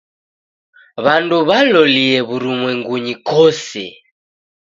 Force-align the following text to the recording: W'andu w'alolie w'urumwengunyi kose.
W'andu 1.03 1.37
w'alolie 1.47 2.17
w'urumwengunyi 2.27 3.15
kose. 3.27 3.85